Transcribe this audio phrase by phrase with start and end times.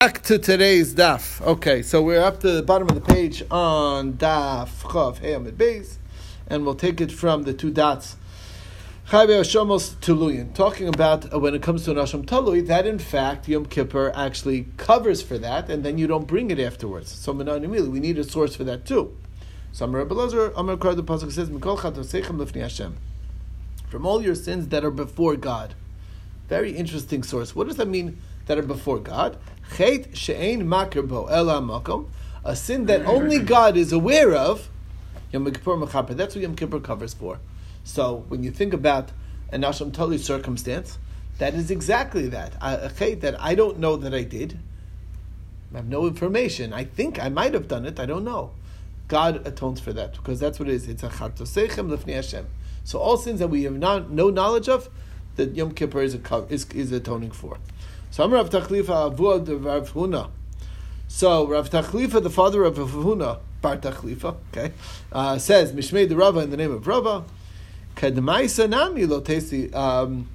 [0.00, 1.40] Back to today's daf.
[1.40, 5.98] Okay, so we're up to the bottom of the page on daf chav heyamid base,
[6.48, 8.16] and we'll take it from the two dots.
[9.08, 12.98] Chayve Hashamos Tuluyin, talking about uh, when it comes to an Asham Talui, that in
[12.98, 17.10] fact Yom Kippur actually covers for that, and then you don't bring it afterwards.
[17.10, 19.16] So Menanimili, we need a source for that too.
[19.72, 22.98] So Amar Abelazar, Amar Kar, the Pasuk says, Mikol Chatosechem Lefni Hashem.
[23.88, 25.74] From all your sins that are before God.
[26.50, 27.56] Very interesting source.
[27.56, 29.36] What does that mean that are before God?
[29.76, 32.08] Chet she'ein makir bo ela makom,
[32.44, 33.10] a sin that mm-hmm.
[33.10, 34.68] only God is aware of.
[35.32, 36.16] Yom Kippur mechaper.
[36.16, 37.38] That's what Yom Kippur covers for.
[37.84, 39.10] So when you think about
[39.50, 40.98] an Asham Talui circumstance,
[41.38, 42.54] that is exactly that.
[42.60, 44.58] A chet that I don't know that I did.
[45.72, 46.72] I have no information.
[46.72, 48.00] I think I might have done it.
[48.00, 48.52] I don't know.
[49.08, 50.88] God atones for that because that's what it is.
[50.88, 52.46] It's a chatosechem lefnei Hashem.
[52.84, 54.88] So all sins that we have not, no knowledge of,
[55.36, 57.58] that Yom Kippur is, a, is, is atoning for.
[58.10, 60.30] So Rav Tachlifa Avud Rav Huna.
[61.08, 64.72] So Rav Tachlifa, the father of Rav Huna, Bar Tachlifa, okay,
[65.12, 67.24] uh, says Mishmei the Rava in the name of Rava.
[67.96, 70.28] Kadmaisa nami lo tesi um,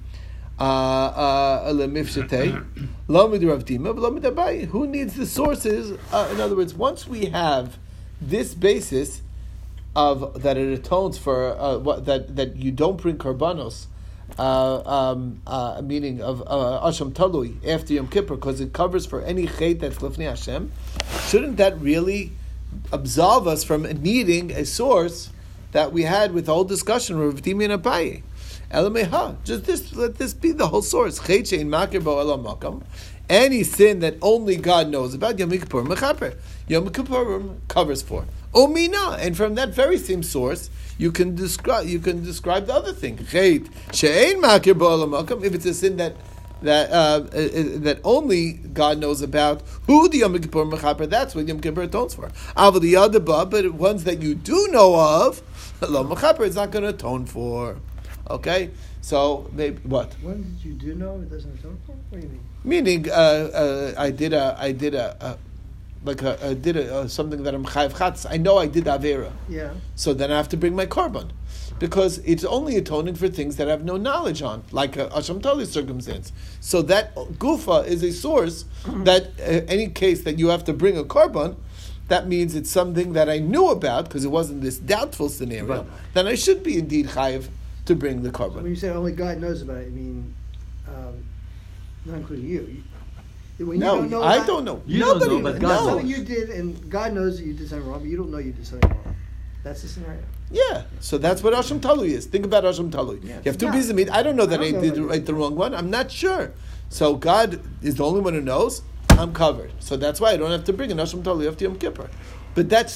[0.58, 4.66] uh, uh, lo mid Rav Dima, lo mid Abai.
[4.66, 5.98] Who needs the sources?
[6.12, 7.78] Uh, in other words, once we have
[8.20, 9.22] this basis
[9.94, 13.86] of that it atones for uh, what, that that you don't bring karbanos
[14.38, 19.22] uh, um, uh, meaning of uh, Asham Talui after Yom Kippur because it covers for
[19.22, 20.72] any chait that's Lifnei Hashem,
[21.28, 22.32] shouldn't that really
[22.92, 25.30] absolve us from needing a source
[25.72, 28.22] that we had with the whole discussion of Dimi and Abaye?
[28.70, 31.18] Elameha, just this, let this be the whole source.
[31.18, 32.82] Chait shein makir bo elam makam.
[33.28, 36.36] Any sin that only God knows about, Yom Kippur mechaper.
[36.68, 38.24] Yom Kippur covers for.
[38.54, 42.92] Omina, and from that very same source, you can describe you can describe the other
[42.92, 43.16] thing.
[43.16, 45.42] Chait she'ein makir ba'alamakam.
[45.44, 46.16] If it's a sin that
[46.62, 51.08] that uh, uh, that only God knows about, who the Yom Kippur mechaper.
[51.08, 52.28] That's what Yom Kippur atones for.
[52.56, 55.42] Avol the other but ones that you do know of,
[55.88, 57.76] lo mechaper is not going to atone for.
[58.30, 58.70] Okay,
[59.00, 60.14] so maybe what?
[60.22, 61.92] Did you do know it doesn't atone for?
[61.92, 62.40] What do you mean?
[62.64, 65.38] Meaning, uh, uh, I did a, I did a, a
[66.04, 68.26] like a, a did a, uh, something that I'm chayiv chatz.
[68.26, 69.32] I know I did avera.
[69.48, 69.72] Yeah.
[69.94, 71.30] So then I have to bring my korban,
[71.78, 75.40] because it's only atoning for things that I have no knowledge on, like a asham
[75.40, 76.32] talui circumstance.
[76.60, 79.04] So that gufa is a source mm-hmm.
[79.04, 81.56] that uh, any case that you have to bring a korban.
[82.08, 85.86] that means it's something that I knew about because it wasn't this doubtful scenario.
[86.14, 87.48] Then I should be indeed chayiv
[87.86, 88.56] to bring the korban.
[88.56, 90.34] So when you say only God knows about it, I mean,
[90.88, 91.24] um,
[92.04, 92.82] not including you.
[93.58, 94.82] When no, don't know I that, don't know.
[94.86, 96.04] You Nobody don't know, but God knows.
[96.04, 98.52] you did, and God knows that you did something wrong, but you don't know you
[98.52, 99.16] did something wrong.
[99.62, 100.22] That's the scenario.
[100.50, 102.26] Yeah, so that's what Asham Talui is.
[102.26, 103.22] Think about Asham Talui.
[103.22, 103.36] Yeah.
[103.36, 104.10] You have two pieces of meat.
[104.10, 105.74] I don't know that I, I did right the wrong one.
[105.74, 106.52] I'm not sure.
[106.88, 108.82] So God is the only one who knows.
[109.10, 109.72] I'm covered.
[109.78, 112.10] So that's why I don't have to bring an Asham Talui after Yom Kippur.
[112.54, 112.88] But that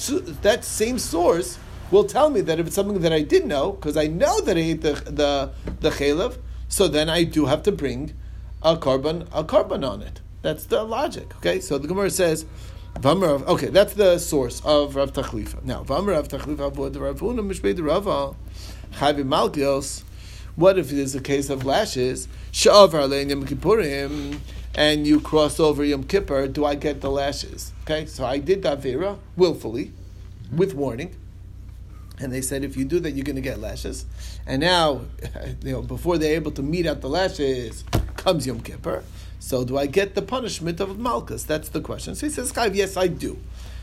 [0.43, 1.59] that same source
[1.91, 4.57] will tell me that if it's something that I didn't know, because I know that
[4.57, 8.13] I ate the the the chalev, so then I do have to bring
[8.63, 10.21] a korban, a korban on it.
[10.47, 11.35] That's the logic.
[11.39, 12.47] Okay, so the Gemara says,
[13.01, 13.45] Vamar.
[13.49, 15.65] Okay, that's the source of Rav Tachlifa.
[15.65, 18.37] Now, Vamar Rav Tachlifa avoid Rav Chavi
[19.25, 20.05] Malkios.
[20.55, 22.29] What if it is a case of lashes?
[22.53, 24.39] Sha'avar Alein Yom Kippurim,
[24.77, 26.47] and you cross over Yom Kippur.
[26.47, 27.73] Do I get the lashes?
[27.83, 29.91] Okay, so I did that vera willfully,
[30.55, 31.17] with warning.
[32.21, 34.07] And they said, if you do that, you're going to get lashes.
[34.47, 35.01] And now,
[35.65, 37.83] you know, before they're able to meet out the lashes,
[38.17, 39.03] comes Yom Kippur.
[39.47, 41.45] So do I get the punishment of Malchus?
[41.45, 42.17] That's the question.
[42.17, 43.39] So he says, yes, I do.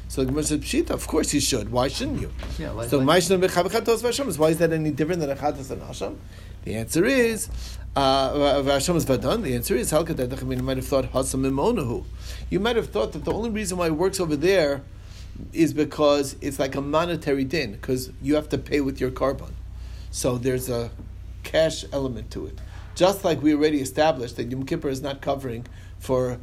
[0.09, 1.71] So the Gemara says, Pshita, of course you should.
[1.71, 2.31] Why shouldn't you?
[2.59, 6.19] Yeah, like, so like, why is that any different than a Chatas and Hashem?
[6.65, 7.47] The answer is,
[7.95, 8.93] uh, the answer
[9.77, 12.05] is, you might have thought Hasam
[12.49, 14.81] You might have thought that the only reason why it works over there
[15.53, 19.53] is because it's like a monetary din, because you have to pay with your korban.
[20.11, 20.91] So there's a
[21.43, 22.59] cash element to it.
[22.95, 25.65] Just like we already established that Yom Kippur is not covering
[25.99, 26.39] for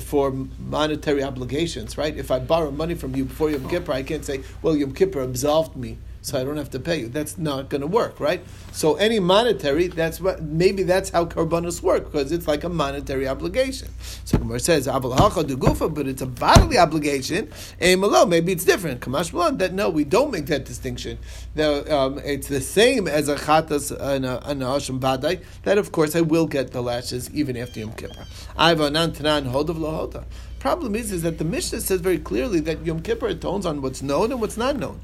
[0.00, 2.16] for monetary obligations, right?
[2.16, 5.20] If I borrow money from you before Yom Kippur, I can't say, well, Yom Kippur
[5.20, 7.08] absolved me so I don't have to pay you.
[7.08, 8.42] That's not going to work, right?
[8.72, 13.28] So any monetary, that's what maybe that's how karbanos work because it's like a monetary
[13.28, 13.88] obligation.
[14.24, 17.48] So Gemara says avalacha du gufa, but it's a bodily obligation.
[17.78, 19.02] Aimalo, maybe it's different.
[19.02, 21.18] Kamash that no, we don't make that distinction.
[21.58, 25.44] Um, it's the same as a chatas and a, hashim badai.
[25.64, 28.24] That of course I will get the lashes even after Yom Kippur.
[28.56, 30.24] I've tanan hodav lahoda.
[30.58, 34.00] Problem is, is that the Mishnah says very clearly that Yom Kippur atones on what's
[34.00, 34.98] known and what's not known.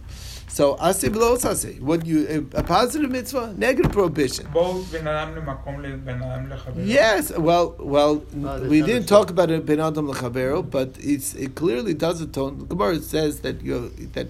[0.51, 1.79] So asi below asi.
[1.81, 4.47] What you a positive mitzvah, negative prohibition.
[4.53, 6.87] Both ben adam lemakom le ben adam lechavero.
[6.87, 11.35] Yes, well, well, No, we didn't a- talk about it ben adam lechavero, but it's
[11.35, 12.59] it clearly does atone.
[12.59, 14.29] The Gemara says that you that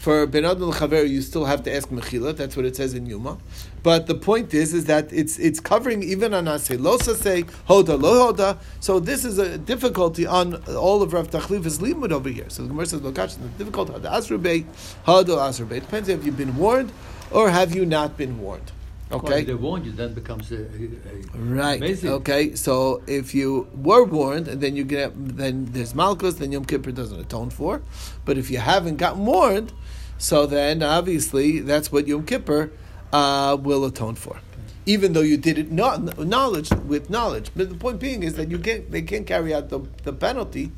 [0.00, 2.34] for ben adam lechavero you still have to ask mechila.
[2.34, 3.36] That's what it says in Yuma.
[3.82, 8.00] But the point is, is that it's it's covering even on asay lo say hoda
[8.00, 8.58] lo hoda.
[8.80, 12.48] So this is a difficulty on all of Rav Tachlif's limud over here.
[12.48, 14.64] So the Gemara says lokash the difficult hada asrubei
[15.06, 15.80] hoda asrubei.
[15.80, 16.92] Depends if you've been warned
[17.30, 18.72] or have you not been warned.
[19.10, 19.40] Okay.
[19.40, 21.80] if they warned you, then becomes a, a, a Right.
[21.80, 22.10] Basic.
[22.10, 22.54] Okay.
[22.54, 26.92] So if you were warned, and then you get then there's Malchus, then Yom Kippur
[26.92, 27.80] doesn't atone for.
[28.24, 29.72] But if you haven't gotten warned,
[30.18, 32.70] so then obviously that's what Yom Kippur
[33.12, 34.40] uh, will atone for.
[34.86, 38.50] Even though you did it not knowledge with knowledge, but the point being is that
[38.50, 40.72] you can't they can't carry out the, the penalty,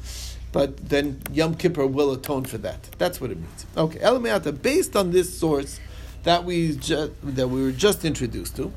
[0.53, 2.82] but then Yom Kippur will atone for that.
[2.99, 3.67] That's what it means.
[3.77, 5.79] Okay, Elamiata, based on this source
[6.25, 8.73] that we just that we were just introduced to,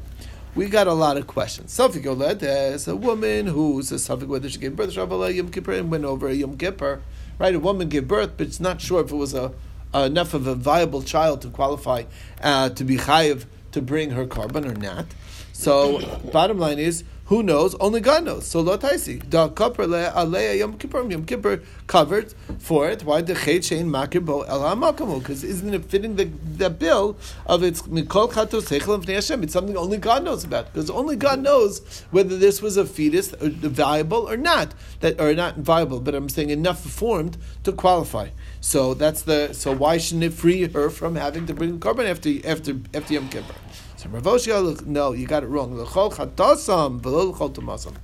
[0.54, 1.76] we got a lot of questions.
[1.76, 5.72] Safik Yoled as a woman who's a Safik whether she gave birth Shabbalah Yom Kippur
[5.74, 7.02] and went over a Yom Kippur,
[7.40, 7.56] right?
[7.56, 9.52] A woman gave birth, but it's not sure if it was a
[10.02, 12.04] enough of a viable child to qualify
[12.42, 15.06] uh, to be chayiv to bring her korban or not.
[15.52, 16.02] So,
[16.32, 17.04] bottom line is,
[17.34, 17.74] who knows?
[17.76, 18.46] Only God knows.
[18.46, 19.28] So, lo taisi.
[19.28, 21.10] Da kapper le alei Yom Kippur.
[21.10, 23.04] Yom Kippur covered for it.
[23.04, 25.18] Why the chet shein makir bo el hamakamu?
[25.18, 29.42] Because isn't it fitting the, the bill of its mikol chatos seichel and Hashem?
[29.42, 30.72] It's something only God knows about.
[30.72, 34.76] Because only God knows whether this was a fetus or viable or not.
[35.00, 38.30] That or not viable, but I'm saying enough formed to qualify.
[38.62, 39.54] So that's the.
[39.54, 43.28] So why shouldn't it free her from having to bring korban after after after Yom
[43.30, 43.56] Kippur?
[44.04, 45.78] So Rav Oshia, no, you got it wrong.
[45.78, 47.96] L'chol chatasam v'lo l'chol tumasam.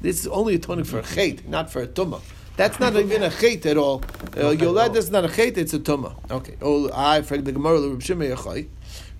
[0.00, 2.20] This is only atoning for a chait, not for a tumah.
[2.56, 4.02] That's not even a chait at all.
[4.36, 6.16] Uh, Yolad is not a chait; it's a tumah.
[6.28, 6.56] Okay.
[6.60, 8.34] Oh, I frag the Gemara Shimei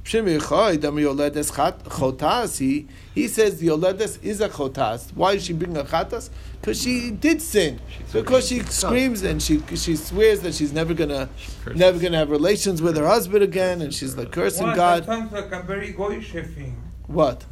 [0.04, 0.80] Yochai.
[0.80, 2.58] Shimei Yoledes chotas.
[2.58, 5.12] He he says the Yoledes is a chotas.
[5.14, 6.30] Why is she bringing a chatas?
[6.60, 7.80] Because she did sin.
[8.12, 11.28] Because she screams and she she swears that she's never gonna
[11.74, 14.76] never gonna have relations with her husband again, and she's like cursing What?
[14.76, 15.02] God.
[15.02, 16.76] That sounds like a very goyish thing.
[17.06, 17.44] What?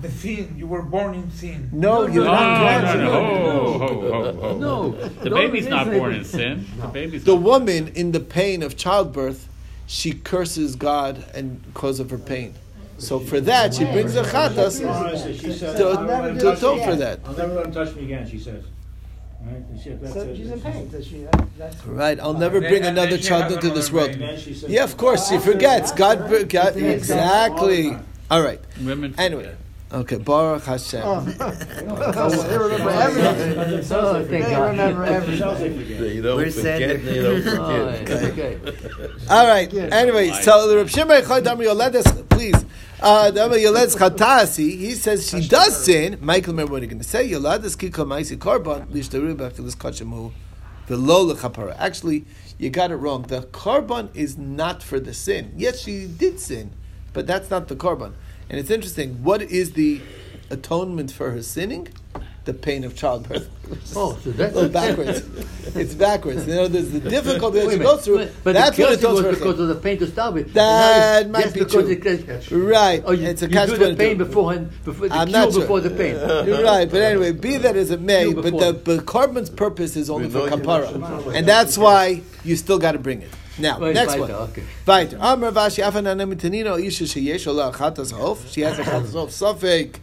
[0.00, 1.68] The sin, you were born in sin.
[1.70, 2.98] No, you're No, not no, correct.
[2.98, 3.12] no.
[3.12, 4.58] Ho, ho, ho, ho.
[4.58, 4.90] No.
[5.22, 6.66] The baby's not born in sin.
[6.80, 9.46] The baby's The woman in the pain of childbirth,
[9.92, 12.54] she curses God and because of her pain.
[12.96, 14.80] So for that, she brings a chatas
[15.38, 17.20] She said, to, "I'll never to touch atone for that.
[17.26, 18.64] I'll never let him touch me again, she says.
[19.44, 19.62] Right?
[19.82, 20.88] She- So she's in pain.
[20.88, 21.26] Does she,
[21.58, 24.12] that's, Right, I'll never Then- bring and another then child has into this world.
[24.12, 24.22] baby.
[24.24, 25.92] And then she says, Yeah, of course, she forgets.
[25.92, 27.94] God, br- God exactly.
[28.30, 28.60] All right.
[28.82, 29.14] Women.
[29.18, 29.50] Anyway,
[29.92, 30.16] okay.
[30.18, 31.02] Baruch Hashem.
[31.04, 33.84] oh, they remember everything.
[33.92, 35.98] Oh, They remember everything.
[35.98, 37.04] They don't We're forget, sad.
[37.04, 37.88] don't Oh,
[38.30, 38.58] okay.
[39.30, 39.72] All right.
[39.74, 42.64] Anyway, so the Reb Shimon Echad Dami Yoledes, please.
[43.00, 46.18] Uh, Dami Yoledes Chatasi, he says she does sin.
[46.20, 47.28] Michael, remember what you're going to say.
[47.28, 50.32] Yoledes Kiko Maisi Korban, Lishtaru Bafilis Kachemu,
[50.86, 51.74] the Lola Chapara.
[51.78, 52.24] Actually,
[52.58, 53.22] you got it wrong.
[53.22, 55.52] The Korban is not for the sin.
[55.56, 56.72] Yes, she did sin,
[57.12, 58.12] but that's not the Korban.
[58.52, 59.22] And it's interesting.
[59.24, 60.00] What is the
[60.50, 61.88] atonement for her sinning?
[62.44, 63.48] The pain of childbirth.
[63.96, 65.22] Oh, so that's little backwards.
[65.74, 66.46] it's backwards.
[66.46, 67.84] You know, there's the difficulty that Wait a she minute.
[67.90, 68.18] goes through.
[68.18, 69.62] But, but that's what cursing atones was because sin.
[69.62, 70.52] of the pain to start with.
[70.52, 71.88] That might it's be just true.
[71.88, 73.02] because it- Right.
[73.06, 75.62] Oh, you, It's a you do the pain beforehand, before the I'm cure not sure.
[75.62, 76.16] before the pain.
[76.46, 78.60] You're right, but anyway, be that as it may, but before.
[78.60, 82.78] the but korban's purpose is only We for know kapara, and that's why you still
[82.78, 83.30] got to bring it.
[83.58, 84.30] Now, next one.
[84.30, 84.64] okay.
[84.86, 85.18] Weiter.
[85.20, 88.50] Amar Vashi Afanana Mitanino Isha Sheyesh Ola Chatas Hof.
[88.50, 89.30] She has a Chatas Hof.
[89.30, 90.00] Suffix.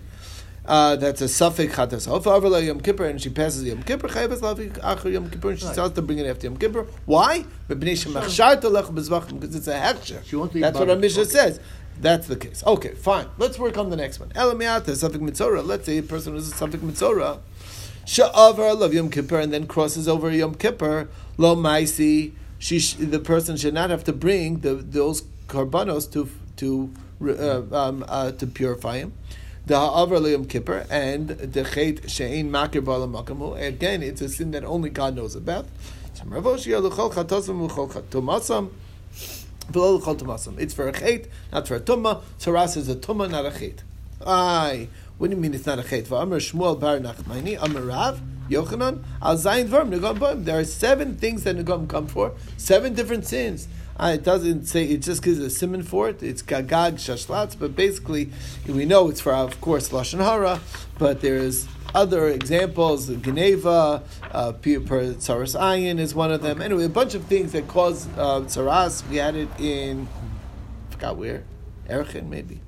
[0.69, 2.25] Uh, that's a suffix chatas hof.
[2.63, 4.07] Yom Kippur, and she passes Yom Kippur.
[4.07, 6.85] Chayvas acher Yom Kippur, and she tells to bring it after Yom Kippur.
[7.07, 7.43] Why?
[7.67, 10.23] Because it's a hechsher.
[10.25, 10.95] She wants to eat That's what our.
[10.95, 11.59] Mishnah says.
[11.99, 12.63] That's the case.
[12.67, 13.25] Okay, fine.
[13.39, 14.29] Let's work on the next one.
[14.29, 15.65] Elamiata, suffix mitzora.
[15.65, 17.39] Let's say a person is a suffix mitzora.
[18.05, 21.09] Sha'avar love Yom Kippur and then crosses over Yom Kippur.
[21.37, 22.33] Lo maisi.
[22.59, 27.63] She sh- the person should not have to bring the those karbanos to to uh,
[27.75, 29.13] um, uh, to purify him.
[29.65, 33.59] The ha'avar Yom Kippur and the chet she'ein makir bala makamu.
[33.59, 35.67] Again, it's a sin that only God knows about.
[36.11, 36.19] It's
[40.73, 42.21] for a chait, not for a tumma.
[42.39, 43.79] Taras is a tumma, not a chait.
[44.25, 44.87] Aye.
[45.17, 46.07] What do you mean it's not a chait?
[46.07, 50.45] V'amr Shmuel bar Nachmani, Amr Rav, Yochanan, al zayin dvarim negam boim.
[50.45, 53.67] There are seven things that negam come for, seven different sins.
[53.99, 56.23] Uh, it doesn't say it just gives a simon for it.
[56.23, 58.31] It's gagag shashlatz, but basically
[58.65, 60.61] we know it's for of course lashon hara,
[60.97, 63.07] but there is other examples.
[63.07, 66.61] Geneva, uh, Tsaras Ayin is one of them.
[66.61, 69.07] Anyway, a bunch of things that cause uh, Tsaras.
[69.09, 70.07] We had it in,
[70.89, 71.43] I forgot where,
[71.89, 72.61] Erchin maybe.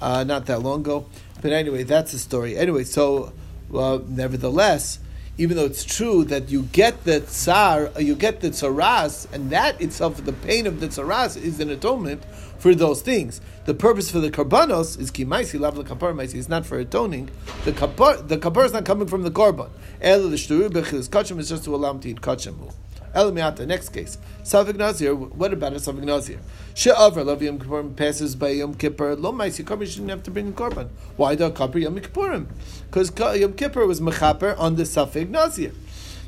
[0.00, 1.06] Uh, not that long ago.
[1.40, 2.56] But anyway, that's the story.
[2.56, 3.32] Anyway, so
[3.74, 4.98] uh, nevertheless,
[5.38, 9.50] even though it's true that you get the tsar, uh, you get the tsaras, and
[9.50, 12.22] that itself, the pain of the tsaras, is an atonement
[12.58, 13.40] for those things.
[13.64, 16.34] The purpose for the karbanos is kimaisi, lav the kapar maisi.
[16.34, 17.30] It's not for atoning.
[17.64, 19.70] The kapar, the kapar is not coming from the korban.
[20.00, 22.72] El l'shturu b'chilas kachim is just to allow him to eat kachim.
[23.14, 23.66] El miata.
[23.66, 25.14] Next case, Savig Nazir.
[25.14, 26.38] What about a Savig Nazir?
[26.74, 29.14] She'avar Lav Yom Kippurim passes by Yom Kippur.
[29.16, 30.88] Lo Maisi Korban shouldn't have to bring a korban.
[31.16, 32.46] Why the Kippur Yom Kippurim?
[32.90, 35.72] Because Yom Kippur was mechaper on the Savig Nazir.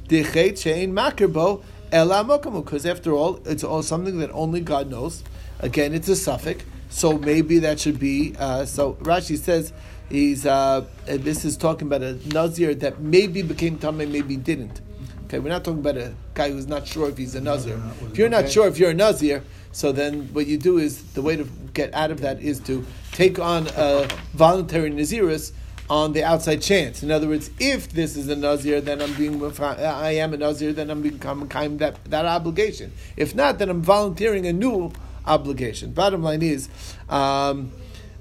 [0.09, 2.64] Dechet Shein Makerbo Ela Mokamu.
[2.64, 5.25] Because after all, it's all something that only God knows.
[5.61, 6.64] Again, it's a suffix.
[6.91, 8.35] So maybe that should be.
[8.38, 9.73] Uh, so Rashi says
[10.11, 10.47] he's.
[10.47, 14.81] Uh, this is talking about a nazir that maybe became tamei, maybe didn't.
[15.26, 17.81] Okay, we're not talking about a guy who's not sure if he's a nazir.
[18.11, 21.23] If you're not sure if you're a nazir, so then what you do is the
[21.23, 25.52] way to get out of that is to take on a voluntary nazirus
[25.88, 27.02] on the outside chance.
[27.02, 30.73] In other words, if this is a nazir, then I'm being I am a nazir,
[30.73, 32.93] then I'm becoming kind that that obligation.
[33.16, 34.93] If not, then I'm volunteering a new
[35.26, 35.93] obligation.
[35.93, 36.69] Bottom line is,
[37.09, 37.73] um,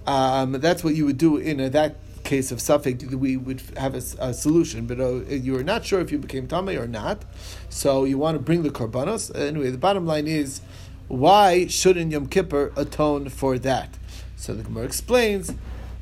[0.07, 1.97] um, that's what you would do in a, that
[2.33, 3.03] case of suffix.
[3.05, 6.47] We would have a, a solution, but uh, you are not sure if you became
[6.47, 7.23] tamei or not,
[7.69, 9.23] so you want to bring the korbanos.
[9.35, 10.61] Anyway, the bottom line is,
[11.07, 13.89] why shouldn't Yom Kippur atone for that?
[14.35, 15.53] So the Gemara explains.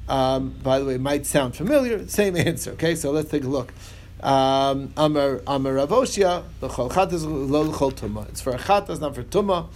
[0.08, 2.08] Um, by the way, might sound familiar.
[2.08, 2.72] Same answer.
[2.72, 3.74] Okay, so let's take a look.
[4.22, 8.28] Um, Amar Amar Ravoshia, l'chol chatas lo l'chol tuma.
[8.30, 9.68] It's for a chatas, not for tuma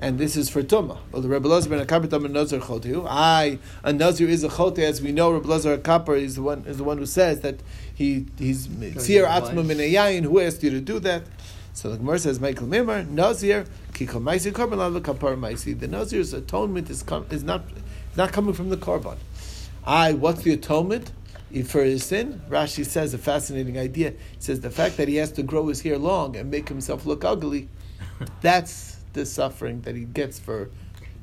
[0.00, 0.98] and this is for Tumah.
[1.10, 3.06] Well, the Rebbe Lazar ben Akapar Tam Nazar Chotiu.
[3.08, 5.32] I a Nazir is a Chote, as we know.
[5.32, 7.56] Rebbe Lazar Akapar is the one is the one who says that
[7.94, 10.22] he he's Tzir Atzma Min Yayin.
[10.22, 11.24] Who asked you to do that?
[11.72, 15.78] So the Gemara says, Michael Mimar Nazir Kikol Maisi Korban Lav Kapar Maisi.
[15.78, 17.64] The Nazir's atonement is com- is not
[18.16, 19.16] not coming from the korban.
[19.84, 21.10] I what's the atonement?
[21.64, 24.10] For his sin, Rashi says a fascinating idea.
[24.10, 27.06] He says the fact that he has to grow his hair long and make himself
[27.06, 27.68] look ugly,
[28.42, 30.68] that's the suffering that he gets for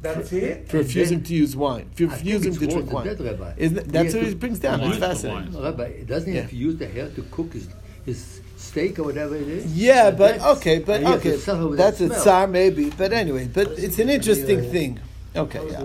[0.02, 0.68] That's for, it?
[0.70, 3.08] for refusing to use wine, for I think refusing to drink wine.
[3.08, 3.54] that, Rabbi.
[3.58, 4.82] Isn't it, that's what he brings down.
[4.82, 5.54] Wine, It's fascinating.
[5.54, 5.64] wine.
[5.64, 6.42] Rabbi, doesn't he Yeah.
[6.42, 7.68] have to use the hair to cook his,
[8.06, 9.66] his steak or whatever it is?
[9.78, 12.48] Yeah, And but that's- okay, but and he has to okay, that's that a tsar
[12.48, 12.90] maybe.
[12.90, 15.00] But anyway, but it's an interesting thing.
[15.36, 15.84] Okay, yeah.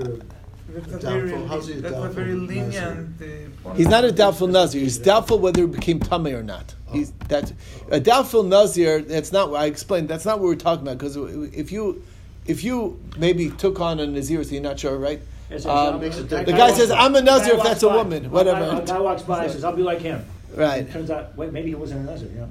[0.72, 1.20] The- That's a Doubtful.
[1.28, 3.20] very, How's he that's a doubtful very lenient.
[3.64, 4.80] Uh, He's not a doubtful nazir.
[4.80, 6.74] He's doubtful whether he became tummy or not.
[6.92, 7.52] He's that's
[7.90, 9.00] a doubtful nazir.
[9.02, 10.08] That's not what I explained.
[10.08, 10.98] That's not what we're talking about.
[10.98, 11.16] Because
[11.54, 12.02] if you
[12.46, 15.20] if you maybe took on a nazir, so you're not sure, right?
[15.66, 18.60] Um, the guy says, "I'm a Guy nazir if that's a woman." A Whatever.
[18.60, 20.24] guy, a guy walks by and says, "I'll be like him."
[20.54, 20.82] Right.
[20.82, 22.28] It turns out, wait, maybe he wasn't a nazir.
[22.28, 22.48] You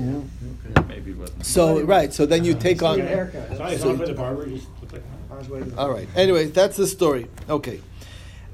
[0.00, 0.24] know.
[0.88, 1.46] Maybe it wasn't.
[1.46, 2.12] So right.
[2.12, 2.98] So then you take Get a on.
[3.00, 3.56] haircut.
[3.56, 3.96] Sorry, it's So-
[5.78, 6.08] All right.
[6.16, 7.28] Anyway, that's the story.
[7.48, 7.80] Okay.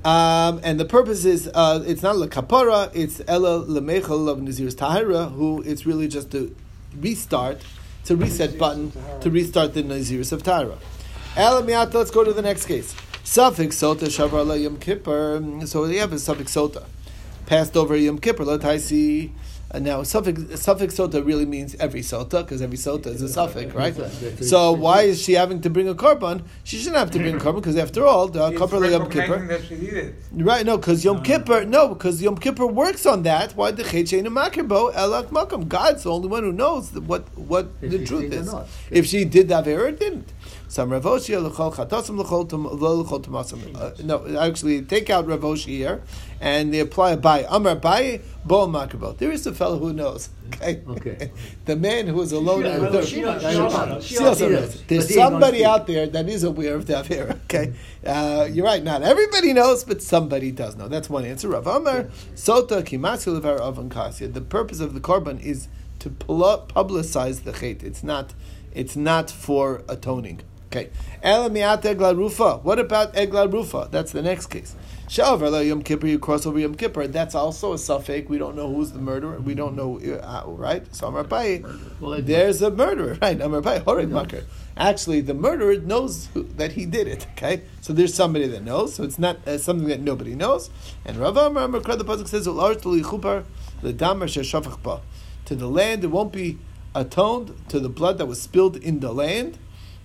[0.04, 4.74] Um, and the purpose is uh, it's not la kapara, it's ella lemechel of Nazir's
[4.74, 6.54] tahira, who it's really just to
[6.98, 7.62] restart,
[8.10, 10.76] a reset button to restart the Nazir's of tahira.
[11.36, 12.94] Ela miata, let's go to the next case.
[13.22, 15.66] Suffix sota shavar yom kippur.
[15.66, 16.84] So we have a suffix sota.
[17.46, 19.32] Passed over yom kippur, let I see.
[19.74, 23.74] And now, suffix, suffix sota really means every sota, because every sota is a suffix,
[23.74, 23.94] right?
[24.42, 26.42] So why is she having to bring a korban?
[26.62, 29.46] She shouldn't have to bring a korban, because after all, the He's korban yom kippur.
[29.46, 30.14] that she did it.
[30.32, 33.52] Right, no, because Yom Kippur, no, because Yom Kippur works on that.
[33.56, 35.68] Why the Chechein Makirbo Elak Makam?
[35.68, 38.54] God's the only one who knows what what If the truth is.
[38.90, 40.28] If she did that or didn't.
[40.68, 43.76] Some Ravoshia l'chol chatasim l'chol tom- tomasim.
[43.76, 46.00] Uh, No, actually, take out Ravoshi here,
[46.40, 47.44] and they apply a bay.
[47.50, 49.18] Amar bay bo Makirbo.
[49.18, 50.28] There is a fellow who knows.
[50.48, 51.30] Okay, Okay.
[51.64, 54.00] the man who is alone Yeah, in the well, she knows- she also.
[54.00, 54.82] She also knows.
[54.88, 57.38] There's But he ain't gonna somebody out there that is aware of the Avera.
[57.44, 57.72] Okay,
[58.06, 58.82] uh, you're right.
[58.82, 60.88] Not everybody knows, but somebody does know.
[60.88, 61.48] That's one answer.
[61.48, 62.04] Rav Amar
[62.34, 64.32] Sota Kimasu Levar Avan Kasya.
[64.32, 65.68] The purpose of the korban is
[66.00, 67.82] to publicize the chait.
[67.82, 68.34] It's not.
[68.74, 70.40] It's not for atoning.
[70.68, 70.88] Okay.
[71.22, 72.56] Ela miat egla rufa.
[72.62, 73.88] What about egla rufa?
[73.90, 74.74] That's the next case.
[75.12, 76.06] Shavar la Yom Kippur.
[76.06, 77.06] You cross over Yom Kippur.
[77.06, 78.30] That's also a suffix.
[78.30, 79.38] We don't know who's the murderer.
[79.40, 80.00] We don't know.
[80.00, 80.82] Uh, right.
[80.94, 81.62] So Amar Pai.
[82.00, 83.18] There's a murderer.
[83.20, 83.38] Right.
[83.38, 83.80] Amar Pai.
[83.80, 84.44] Horeg makar.
[84.74, 87.26] Actually, the murderer knows who, that he did it.
[87.32, 88.94] Okay, so there's somebody that knows.
[88.94, 90.70] So it's not uh, something that nobody knows.
[91.04, 93.44] And Rav Amar Amar Krad, the pasuk says, "Ular tuli chupar
[93.82, 95.02] ledamar sheshafach ba."
[95.44, 96.58] To the land, it won't be
[96.94, 99.58] atoned to the blood that was spilled in the land,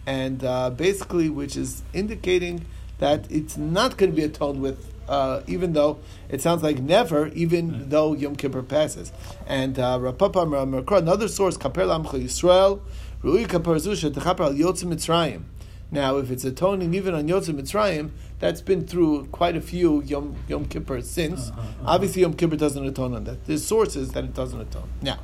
[0.06, 2.66] and uh, basically, which is indicating
[2.98, 6.00] that it's not going to be atoned with uh, even though
[6.30, 9.12] it sounds like never, even though Yom Kippur passes.
[9.46, 12.82] And uh, another source, Kaper Lamcha Yisrael,
[13.22, 15.44] Rui Kaper Zusha, Techaper Al Yotzim Mitzrayim.
[15.90, 20.36] Now, if it's atoning even on Yotzim Mitzrayim, that's been through quite a few Yom,
[20.48, 21.52] Yom Kippur since.
[21.86, 23.46] Obviously, Yom Kippur doesn't atone on that.
[23.46, 24.90] There's sources that it doesn't atone.
[25.02, 25.20] Now,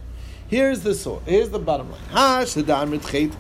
[0.47, 1.21] here's the source.
[1.25, 2.01] Here's the bottom line.
[2.11, 3.35] Ha Shadan Ritchet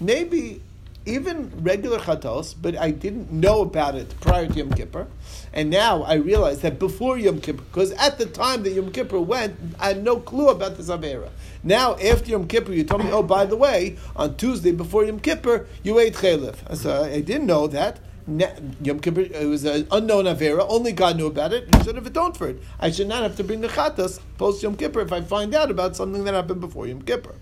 [0.00, 0.60] Maybe
[1.06, 5.06] even regular chatos, but I didn't know about it prior to Yom Kippur,
[5.52, 9.20] and now I realize that before Yom Kippur, because at the time that Yom Kippur
[9.20, 11.28] went, I had no clue about this avera.
[11.62, 15.20] Now after Yom Kippur, you told me, oh, by the way, on Tuesday before Yom
[15.20, 16.56] Kippur, you ate chalif.
[16.76, 17.98] So I didn't know that.
[18.26, 20.64] Yom Kippur it was an unknown avera.
[20.68, 21.68] Only God knew about it.
[21.74, 22.62] You should have atoned for it.
[22.80, 25.70] I should not have to bring the chatas post Yom Kippur if I find out
[25.70, 27.34] about something that happened before Yom Kippur.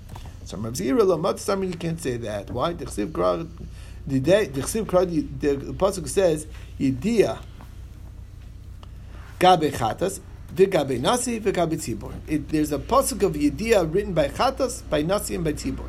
[0.44, 2.50] So Rav Zira Lamat Samar, you can't say that.
[2.50, 2.72] Why?
[2.72, 2.86] The
[5.76, 6.46] pasuk says
[6.80, 7.38] Yediyah
[9.38, 10.20] Gabe Chatas.
[10.52, 12.12] V'gabe Nasi, v'gabe Tzibor.
[12.48, 15.86] There's a pasuk of Yediyah written by Chatas, by Nasi, and by Tzibor.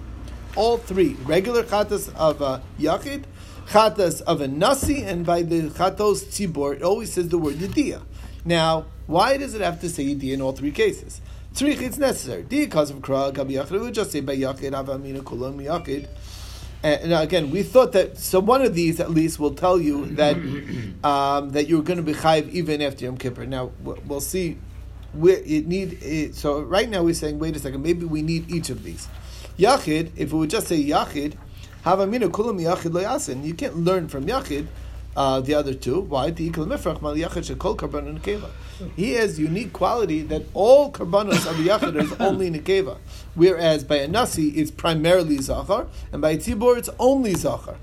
[0.56, 1.16] All three.
[1.26, 3.24] Regular Chatas of a Yachid,
[3.68, 8.02] Chatas of a Nasi, and by the Chatos Tzibor, it always says the word Yediyah.
[8.46, 11.22] Now, why does it have to say Yediyah in all three cases?
[11.54, 12.44] Tzrich, it's necessary.
[12.44, 16.08] Because of Kra, Gabi Yachid, we just say by Yachid, Avamina, Kulam, Yachid.
[16.84, 20.36] And again, we thought that so one of these at least will tell you that
[21.04, 23.46] um, that you're going to be chayiv even after Yom Kippur.
[23.46, 24.58] Now we'll we'll see.
[25.14, 28.52] Where it need it, so right now we're saying wait a second maybe we need
[28.52, 29.08] each of these.
[29.58, 31.36] Yachid, if we would just say Yachid,
[31.86, 34.68] Havamina Kulam Yachid Loyasin, you can't learn from Yachid
[35.18, 36.00] uh, the other two.
[36.00, 36.32] Why?
[36.32, 41.46] The Ikal Mifrach Mal Yachid Shekol Karban and He has unique quality that all karbanos
[41.46, 42.98] of the Yachid is only Nekeva.
[43.36, 47.76] Whereas by a Nasi it's primarily Zachar, and by a Tzibor it's only Zachar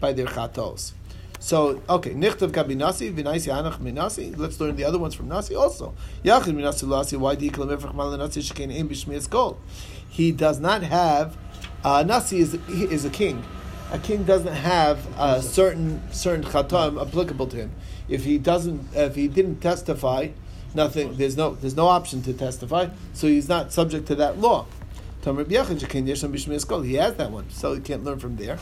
[0.00, 0.92] by their Chatos.
[1.38, 4.36] So, okay, Nichtav Gabi Nasi, Vinaisi Anach Minasi.
[4.36, 5.94] Let's learn the other ones from Nasi also.
[6.22, 9.58] Yachid Minasi Lasi, why the Ikal Mifrach Mal Nasi Shekain Ein Bishmias Kol.
[10.08, 11.36] He does not have,
[11.84, 13.44] uh, Nasi is, is a king
[13.94, 17.70] a king doesn't have a certain certain chatam applicable to him.
[18.08, 20.30] If he doesn't, if he didn't testify,
[20.74, 21.16] nothing.
[21.16, 24.66] There's no there's no option to testify, so he's not subject to that law.
[25.24, 25.38] He has
[27.14, 28.58] that one, so he can't learn from there.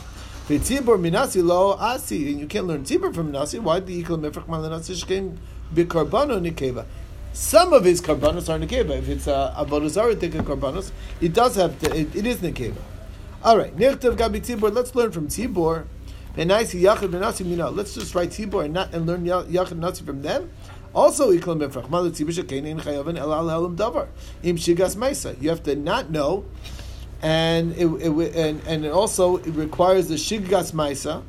[0.49, 0.83] And you
[2.47, 3.59] can't learn tzibur from nasi.
[3.59, 4.69] Why bikarbano
[5.73, 6.85] nikeva?
[7.33, 8.97] Some of his karbanos are nikeva.
[8.97, 12.77] If it's a avodah take karbanos, it does have to, it, it is nikeva.
[13.43, 14.73] All right, Nirtav Gabi Tzibor.
[14.73, 15.85] Let's learn from Tzibor.
[16.37, 16.71] Let's
[17.93, 20.49] just write Tzibor and not and learn Yachid Nasi from them.
[20.95, 21.29] Also.
[21.31, 21.59] You have
[25.63, 26.45] to not know,
[27.21, 31.21] and it, it and and also it requires the Shigas Meisa,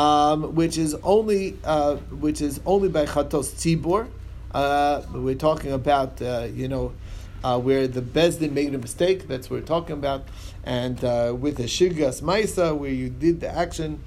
[0.00, 4.06] um, which is only uh, which is only by Chatos Tzibor.
[4.52, 6.92] Uh, we're talking about uh, you know
[7.42, 9.28] uh, where the Beis Din made a mistake.
[9.28, 10.28] That's what we're talking about.
[10.64, 14.02] And uh, with a Shigas Maisa, where you did the action,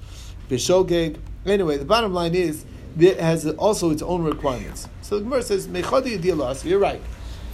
[0.48, 1.18] Bishogeg.
[1.46, 2.64] Anyway, the bottom line is,
[2.98, 4.88] it has also its own requirements.
[5.02, 7.00] So the Gemara says, Mechadi Yediyah You're right.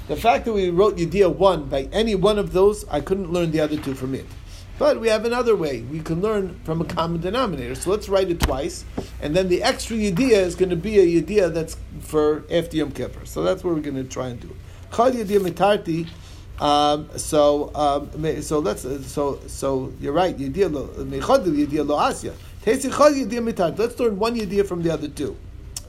[0.09, 3.53] The fact that we wrote Yediyah 1 by any one of those, I couldn't learn
[3.53, 4.27] the other two from it.
[4.79, 5.83] But we have another way.
[5.83, 7.75] We can learn from a common denominator.
[7.75, 8.85] So let's write it twice.
[9.21, 12.91] And then the extra Yediyah is going to be a Yediyah that's for after Yom
[12.91, 13.27] Kippur.
[13.27, 14.57] So that's what we're going to try and do.
[16.61, 18.83] Um, so, um, so let's.
[19.11, 20.37] So, so you're right.
[20.37, 22.35] Yediyah lo mechad Yediyah lo asya.
[22.63, 23.79] Tesi chad Yediyah mitarti.
[23.79, 25.37] Let's learn one Yediyah from the other two.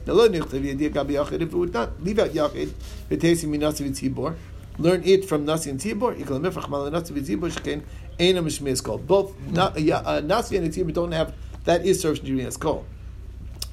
[0.06, 1.32] Now, lo nichtav yachid.
[1.32, 2.72] If it would not leave out yachid,
[3.10, 4.34] v'tesi minasi v'tzibor.
[4.78, 6.16] Learn it from Nasi and Tzibor.
[6.18, 9.06] Ikal mifrach mal Nasi v'tzibor.
[9.06, 11.34] Both uh, Nasi and Tzibor don't have
[11.64, 12.86] that is served in as called.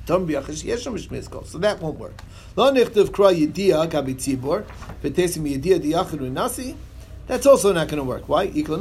[0.09, 2.19] So that won't work.
[7.27, 8.27] That's also not going to work.
[8.27, 8.47] Why?
[8.47, 8.79] They all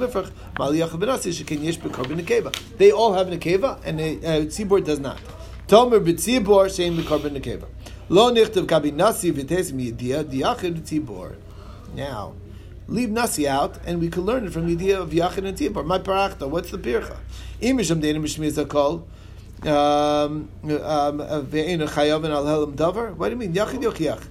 [3.13, 4.05] have a nekeva, and uh,
[4.47, 5.19] tzibor does not.
[5.67, 7.67] Tomer b'tzibor shein b'korban.
[8.09, 11.37] Lo nichtav gabi nasi v'tesim yediyah diyachid tzibor.
[11.95, 12.33] Now,
[12.87, 15.85] leave nasi out, and we can learn it from the idea of yachid and tzibor.
[15.85, 16.49] My parachta.
[16.49, 17.19] What's the pircha?
[17.61, 19.07] Imisham denim b'shmiz kol.
[19.65, 21.77] Um, um, what do you
[23.37, 24.23] mean yachid yochiach?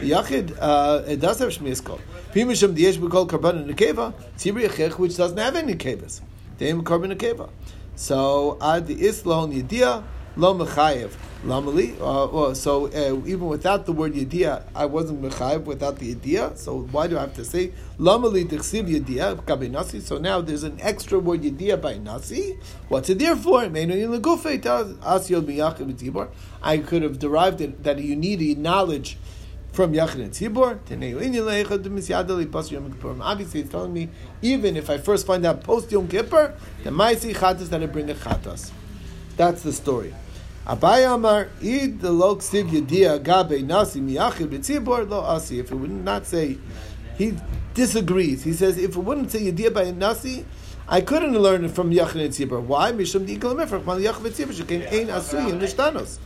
[0.00, 2.00] Yachid uh, it does have shmiyas kol.
[2.32, 6.20] Pimisham diyesh b'kol karban nekeva tzibri yachich which doesn't have any nekevas.
[6.58, 7.48] Deim karban nekeva.
[7.94, 10.02] So ad the islon yediyah
[10.36, 11.12] lo mechayev
[11.44, 11.94] Lamali.
[11.96, 16.56] Uh, well, so uh, even without the word yediyah, I wasn't mechayiv without the yediyah.
[16.56, 19.98] So why do I have to say lamali tiksiv yediyah kabe nasi?
[20.00, 22.58] So now there's an extra word yediyah by nasi.
[22.88, 23.62] What's it there for?
[26.62, 29.18] I could have derived it that you need knowledge
[29.72, 30.78] from Yachid and Tzibor.
[33.20, 34.08] Obviously, it's telling me
[34.42, 38.10] even if I first find out post Yom Kippur, the Maisi Chatas that I bring
[38.10, 38.70] a Chatas.
[39.36, 40.14] That's the story.
[40.66, 45.58] Abai Amar, Id the lo ksiv yedia gabe nasi miyachid b'tzibor lo asi.
[45.58, 46.56] If it would not say,
[47.18, 47.34] he
[47.74, 48.44] disagrees.
[48.44, 50.44] He says, if it wouldn't say yedia by nasi,
[50.86, 52.62] I couldn't learn it from Yachid and Tzibor.
[52.62, 52.92] Why?
[52.92, 56.18] Mishum di ikal mefrach mal Yachid b'tzibor shekein ein asui in nishtanos.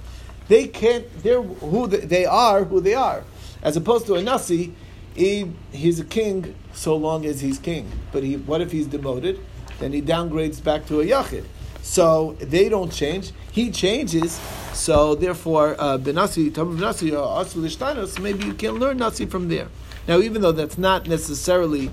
[0.49, 1.07] They can't.
[1.23, 2.65] They're who they, they are.
[2.65, 3.25] Who they are,
[3.63, 4.75] as opposed to a nasi.
[5.15, 7.91] He, he's a king so long as he's king.
[8.13, 9.41] But he, what if he's demoted?
[9.79, 11.47] Then he downgrades back to a yachid.
[11.87, 13.31] So they don't change.
[13.53, 14.41] He changes.
[14.75, 19.69] So therefore, uh, benasi tam benasi or asul Maybe you can learn nasi from there.
[20.09, 21.91] Now, even though that's not necessarily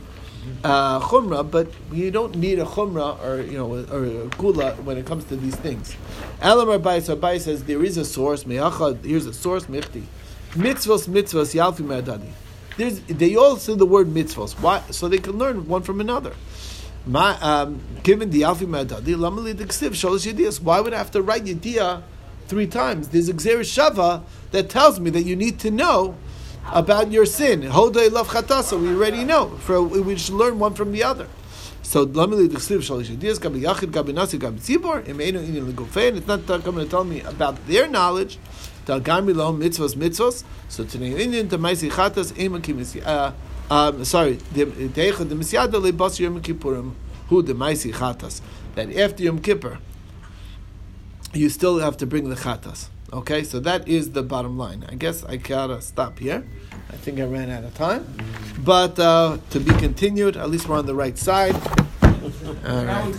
[0.64, 4.98] uh, chumrah, but you don't need a chumrah or you know or a gula when
[4.98, 5.96] it comes to these things.
[6.42, 8.48] Elam Rabbi Rabbi says there is a source.
[8.48, 9.68] Me'achad, here's a source.
[9.68, 10.04] Mechti,
[10.54, 12.32] mitzvos mitzvos yalfi me'adadi.
[12.78, 14.54] There's, they all say the word mitzvos.
[14.60, 14.82] Why?
[14.90, 16.34] So they can learn one from another.
[17.06, 20.62] My, um, given the alfi me'adadi, lamali diksiv shalosh yediyas.
[20.62, 22.02] Why would I have to write yediyah
[22.48, 23.10] three times?
[23.10, 26.16] There's a gzera shava that tells me that you need to know
[26.72, 27.64] about your sin.
[27.64, 29.50] Hodei love chatasa, we already know.
[29.60, 31.28] For we should learn one from the other.
[31.82, 36.16] So lamili d'chsiv shalish yediyas gabi yachid gabi nasi gabi tzibor imeinu inin legofein.
[36.16, 38.40] It's not coming to tell me about their knowledge.
[38.86, 40.46] Dalgami lo mitzvos mitzvos.
[40.70, 43.04] So today inin the maisi chatas ema kimisi.
[43.70, 46.94] Um, sorry, the misyada lebas yom kippurim
[47.34, 48.42] who the maisi chatas.
[48.76, 49.80] That after Yom Kippur,
[51.34, 52.88] you still have to bring the chatas.
[53.12, 54.86] Okay, so that is the bottom line.
[54.90, 56.46] I guess I gotta stop here.
[56.90, 58.06] I think I ran out of time,
[58.60, 60.36] but uh, to be continued.
[60.38, 61.56] At least we're on the right side.
[62.66, 63.16] All right.